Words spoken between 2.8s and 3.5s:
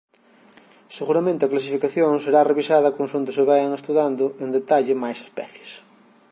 consonte se